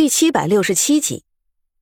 [0.00, 1.24] 第七百六十七集，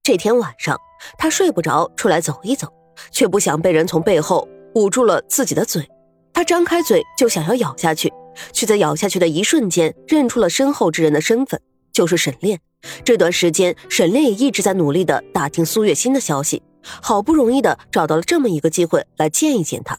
[0.03, 0.77] 这天晚上，
[1.17, 2.67] 他睡不着，出来走一走，
[3.13, 5.89] 却不想被人从背后捂住了自己的嘴。
[6.33, 8.13] 他张开嘴就想要咬下去，
[8.53, 11.63] 却在咬下去的一瞬间认出了身后之人的身份，
[11.93, 12.61] 就是沈炼。
[13.05, 19.97] 这段时间，沈炼也一直在努力的打听苏月心的消息，好不容易的找到了这么一个机会来见一见他。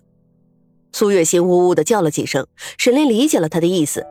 [0.92, 2.46] 苏月心呜呜的叫了几声，
[2.78, 4.06] 沈炼理解了他的意思，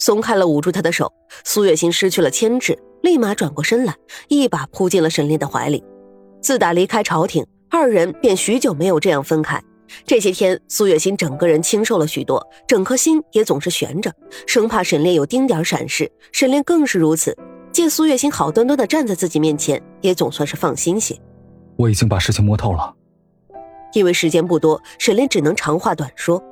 [0.00, 1.12] 松开了捂住他的手。
[1.44, 2.76] 苏月心失去了牵制。
[3.02, 3.94] 立马转过身来，
[4.28, 5.84] 一把扑进了沈炼的怀里。
[6.40, 9.62] 自打离开朝廷，二人便许久没有这样分开。
[10.04, 14.10] 这些天，苏月心整个人清瘦了许多，整颗心也总是悬着，
[14.46, 16.10] 生怕沈炼有丁点闪失。
[16.32, 17.36] 沈炼更是如此，
[17.72, 21.14] 见苏月心好端端的站在自己面前，也总算是放心些。
[21.76, 22.94] 我已经把事情摸透了。
[23.92, 26.42] 因为时间不多，沈炼只能长话短说。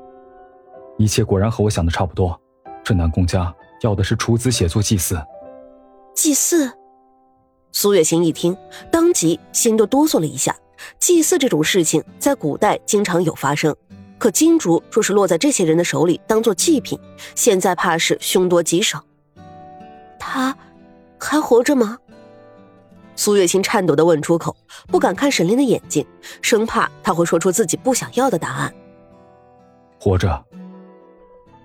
[0.99, 2.39] 一切果然和我想的差不多，
[2.85, 5.17] 这南宫家要的是处子写作祭祀。
[6.23, 6.71] 祭祀，
[7.73, 8.55] 苏月心一听，
[8.93, 10.55] 当即心都哆嗦了一下。
[10.99, 13.75] 祭祀这种事情在古代经常有发生，
[14.19, 17.01] 可金竹若是落在这些人的手里当做祭品，
[17.35, 19.03] 现在怕是凶多吉少。
[20.19, 20.55] 他
[21.19, 21.97] 还活着吗？
[23.17, 24.55] 苏月心颤抖的问出口，
[24.89, 26.07] 不敢看沈炼的眼睛，
[26.43, 28.75] 生怕他会说出自己不想要的答案。
[29.99, 30.45] 活着。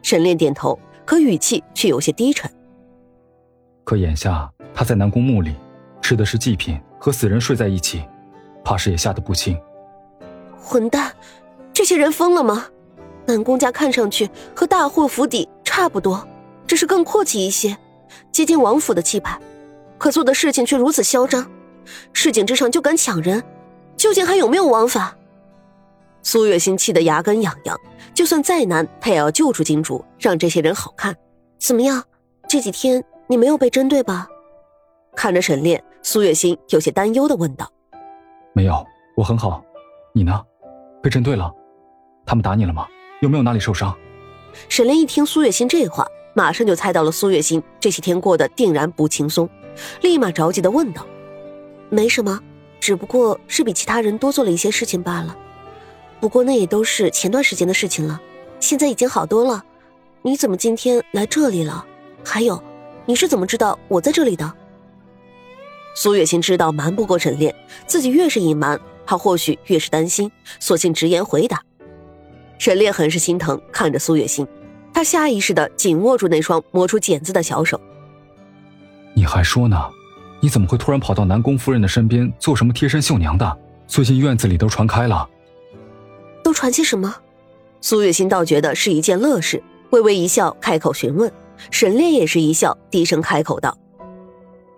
[0.02, 2.50] 沈炼点头，可语气却有些低沉。
[3.84, 5.56] 可眼下他在南宫墓里，
[6.02, 8.04] 吃的是祭品，和死人睡在一起，
[8.62, 9.58] 怕是也吓得不轻。
[10.60, 11.14] 混蛋，
[11.72, 12.66] 这些人疯了吗？
[13.26, 16.28] 南宫家看上去和大户府邸差不多，
[16.68, 17.76] 只是更阔气一些，
[18.34, 19.40] 接近王府的气派，
[19.98, 21.50] 可做的事情却如此嚣张，
[22.12, 23.42] 市井之上就敢抢人，
[23.96, 25.16] 究竟还有没有王法？
[26.22, 27.80] 苏月心气得牙根痒痒，
[28.14, 31.16] 就算再难，他也要救出金主，让这些人好看。
[31.60, 32.04] 怎么样？
[32.50, 33.02] 这几天？
[33.28, 34.28] 你没有被针对吧？
[35.16, 37.68] 看着沈炼，苏月心有些担忧的问道
[38.54, 38.86] ：“没有，
[39.16, 39.64] 我很好。
[40.14, 40.42] 你呢？
[41.02, 41.52] 被针对了？
[42.26, 42.86] 他们打你了吗？
[43.22, 43.96] 有没有哪里受伤？”
[44.70, 49.50] 沈炼一听苏月心这话，马上就猜到了苏月心这些天过得定然不轻松，
[50.02, 51.06] 立马着急的问道
[51.90, 52.40] ：“没什么，
[52.80, 55.36] 只不过是比其他人多做了一些事情罢了。
[56.20, 58.20] 不过那也都是前段时间的事情了，
[58.60, 59.64] 现在已经好多了。
[60.22, 61.86] 你怎么今天来这里了？
[62.24, 62.62] 还有……”
[63.08, 64.52] 你是怎么知道我在这里的？
[65.96, 67.56] 苏月心知道瞒不过沈炼，
[67.88, 70.30] 自己越是隐瞒，他或许越是担心，
[70.60, 71.62] 索性直言回答。
[72.60, 74.46] 沈炼很是心疼，看着苏月心，
[74.94, 77.80] 他下意识的紧握住那双磨出茧子的小手。
[79.14, 79.78] 你还说呢？
[80.42, 83.58] 你怎么会突然跑到南宫夫人的身边做什么贴身绣娘的？
[83.88, 85.28] 最近院子里都传开了。
[86.44, 87.16] 都传些什么？
[87.80, 91.32] 苏月心倒觉得是一件乐事，微微一笑，开口询问。
[91.72, 93.78] 沈炼也是一笑，低声开口道：“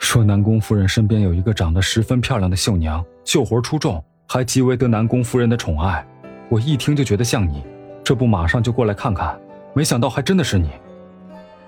[0.08, 6.08] 说南宫夫人身边有一个长得十分漂亮的绣娘，绣活出众，还极为得南宫夫人的宠爱。
[6.48, 7.62] 我一听就觉得像你，
[8.06, 9.38] 这不马上就过来看看。
[9.74, 10.70] 没想到还真的是你。”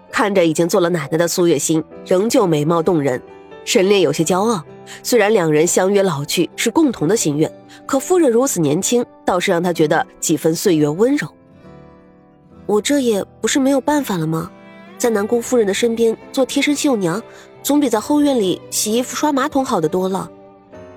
[0.09, 3.21] 看着已经做了奶奶的苏月心，仍旧美貌动人，
[3.65, 4.63] 沈炼有些骄傲。
[5.03, 7.51] 虽然两人相约老去是共同的心愿，
[7.85, 11.27] 可夫人如此年轻，倒是让他觉得几分岁月温柔。
[12.65, 14.49] 我这也不是没有办法了吗？
[14.97, 17.21] 在南宫夫人的身边做贴身绣娘，
[17.61, 20.29] 总比在后院里洗衣服、刷马桶好得多了。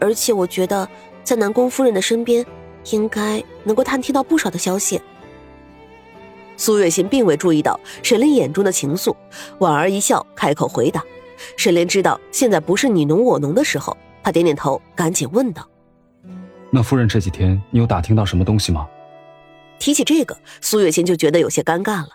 [0.01, 0.89] 而且我觉得，
[1.23, 2.45] 在南宫夫人的身边，
[2.91, 5.01] 应该能够探听到不少的消息。
[6.57, 9.15] 苏月心并未注意到沈炼眼中的情愫，
[9.59, 11.03] 莞儿一笑，开口回答。
[11.57, 15.69] 沈炼知道现在不是你侬我侬的时候，他点点头，赶紧问道
[16.71, 18.87] ：“那夫人这几天，你有打听到什么东西吗？”
[19.81, 22.11] 提起这个，苏月心就觉得有些尴尬了。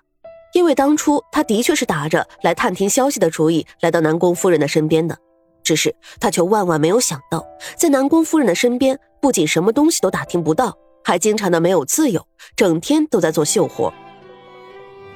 [0.58, 5.16] 因为当初他的确是打着来探听消息的主意来到南宫夫人的身边的，
[5.64, 7.46] 只是他却万万没有想到，
[7.78, 12.26] 在南宫夫人的身边不仅什么东西都打听不到，还经常的没有自由，
[12.56, 13.94] 整天都在做绣活。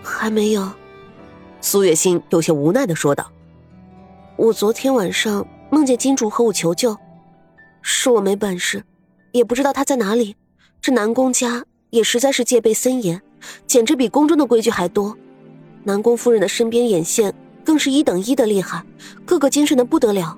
[0.04, 0.70] 还没有，
[1.60, 3.32] 苏月心有些无奈的说道
[4.38, 6.96] ：“我昨天晚上梦见金主和我求救，
[7.82, 8.84] 是我没本事，
[9.32, 10.36] 也不知道他在哪里。
[10.80, 13.20] 这南宫家也实在是戒备森严，
[13.66, 15.18] 简直比宫中的规矩还多。”
[15.84, 17.34] 南宫夫人的身边眼线
[17.64, 18.84] 更是一等一的厉害，
[19.26, 20.38] 个个精神的不得了。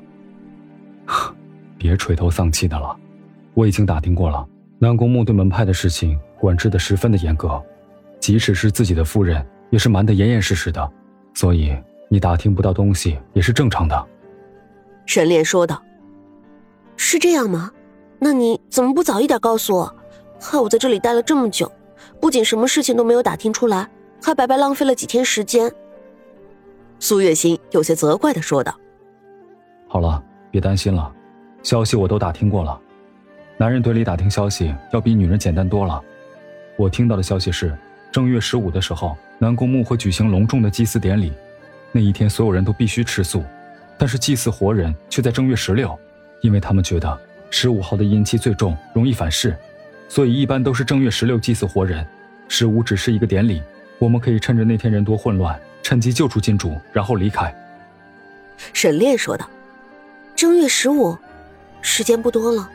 [1.78, 2.96] 别垂头丧气的了，
[3.54, 4.48] 我已经打听过了，
[4.80, 7.62] 南宫墓对门派的事情管制的十分的严格，
[8.20, 10.92] 即使是自己的夫人也是瞒得严严实实的，
[11.34, 11.76] 所以
[12.10, 14.08] 你打听不到东西也是正常的。
[15.06, 15.84] 沈炼说道
[16.96, 17.70] ：“是这样吗？
[18.20, 19.96] 那你怎么不早一点告诉我？
[20.40, 21.70] 害我在这里待了这么久，
[22.22, 23.90] 不仅什么事情都没有打听出来。”
[24.24, 25.70] 还白白浪费了几天时间。
[26.98, 28.74] 苏月心有些责怪的说道
[29.90, 31.14] ：“好了，别担心了，
[31.62, 32.80] 消息我都打听过了。
[33.58, 36.02] 男人堆里打听消息要比女人简单多了。
[36.78, 37.78] 我听到的消息是，
[38.14, 41.34] 正月十五的时候，南宫墓会举行隆重的祭祀典礼，
[41.92, 43.44] 那一天所有人都必须吃素，
[43.98, 46.00] 但是祭祀活人却在正月十六，
[46.42, 49.54] 因为他们觉得十五号的阴气最重，容易反噬，
[50.08, 52.08] 所以一般都是正月十六祭祀活人。
[52.48, 53.62] 十五只是一个典礼，
[54.00, 57.54] 我们可以趁着那天人多混乱，趁机救出金主，然后离开。
[58.74, 59.50] 沈炼说道
[60.36, 61.18] ：“正月十五，
[61.82, 62.70] 时间不多了，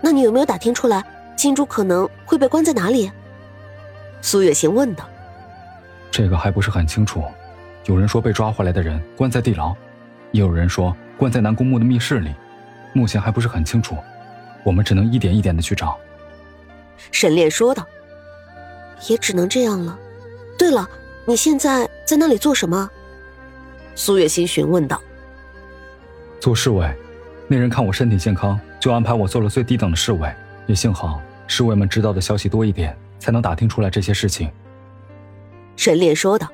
[0.00, 1.04] 那你有没有打听出来
[1.36, 3.10] 金主可能会被关在哪里？”
[4.20, 5.08] 苏月行问道
[6.10, 7.24] ：“这个还不是很清楚，
[7.86, 9.74] 有人说被抓回来的人关在地牢，
[10.30, 12.34] 也有人说关在南宫墓的密室里，
[12.92, 13.96] 目前还不是很清楚，
[14.62, 15.98] 我们只能一点一点的去找。”
[17.10, 17.84] 沈炼说道
[19.08, 19.98] ：“也只能这样了。
[20.58, 20.88] 对了，
[21.24, 22.88] 你现在在那里做什么？”
[23.94, 25.00] 苏月心询问道。
[26.40, 26.92] “做侍卫，
[27.48, 30.32] 那人看我身体健康，就安排我做了最低等的侍卫，
[30.66, 34.50] 也幸好侍卫们知道的消息多一点。”才能打听出来这些事情。
[35.76, 36.48] 沈炼说道，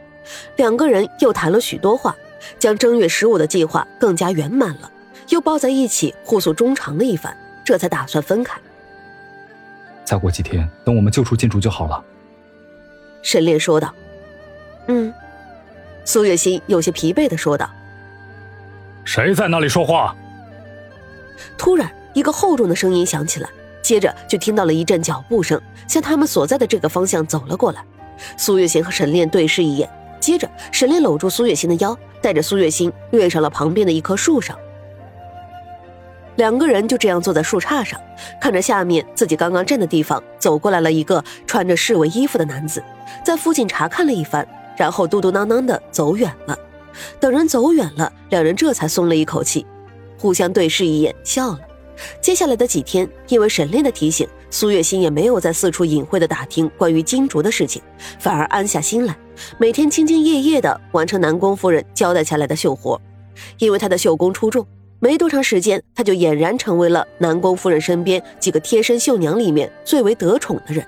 [0.57, 2.15] 两个人又谈了许多话，
[2.59, 4.93] 将正月十五的计划更加圆满了，
[5.31, 7.35] 又抱在一起互诉衷肠了一番，
[7.65, 8.61] 这才打算分开。
[10.05, 12.05] 再过几天，等我们救出金主就好了。
[13.23, 13.95] 沈炼说道。
[14.87, 15.13] 嗯，
[16.05, 17.69] 苏月心有些疲惫的说道。
[19.05, 20.15] 谁在那里说话？
[21.57, 23.49] 突然，一个厚重的声音响起来。
[23.81, 27.83] 接着就听到了一阵脚步声，向他们所在的这个方向走了过来。
[28.37, 29.89] 苏月心和沈炼对视一眼，
[30.21, 34.59] 接着沈炼搂住苏月心的腰，带着苏月心跃上了旁边的一棵树上。
[36.39, 38.01] 两个人就这样坐在树杈上，
[38.41, 42.81] 看着下面自己刚刚站的地方走过来了一个穿着侍卫衣服的男子，
[43.25, 44.47] 在附近查看了一番，
[44.77, 46.57] 然后嘟嘟囔囔的走远了。
[47.19, 49.67] 等人走远了，两人这才松了一口气，
[50.17, 51.61] 互相对视一眼，笑了。
[52.21, 57.83] 接下来的几天，因为沈炼的提醒，苏月心也没有再四处隐晦的打听关于金竹的事情，
[58.21, 59.17] 反而安下心来，
[59.59, 63.01] 每天兢兢业业的完成南宫夫人交代下来的绣活。
[63.59, 64.65] 因为她的绣工出众，
[65.01, 70.87] 没多长时间，他就俨然成为了南宫夫人身边几个贴身绣娘里面最为得宠的人。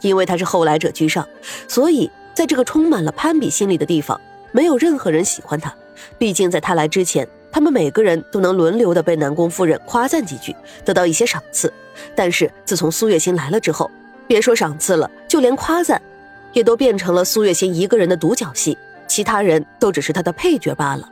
[0.00, 1.26] 因为他是后来者居上，
[1.68, 4.20] 所以在这个充满了攀比心理的地方，
[4.52, 5.74] 没有任何人喜欢他。
[6.18, 7.26] 毕竟在他来之前。
[7.52, 10.54] 他们每个人都能轮流的被南宫夫人夸赞几句，
[10.84, 11.72] 得到一些赏赐。
[12.14, 13.90] 但是自从苏月心来了之后，
[14.28, 16.00] 别说赏赐了，就连夸赞，
[16.52, 18.78] 也都变成了苏月心一个人的独角戏，
[19.08, 21.10] 其他人都只是他的配角罢了。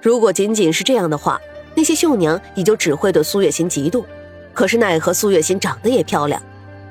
[0.00, 1.40] 如果仅仅是这样的话，
[1.74, 4.04] 那些绣娘也就只会对苏月心嫉妒。
[4.54, 6.42] 可是奈何苏月心长得也漂亮，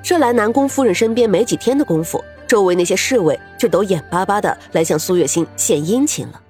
[0.03, 6.41] 这来南宫夫人身边没几天的功夫，周围那些侍卫就都眼巴巴的来向苏月心献殷勤了。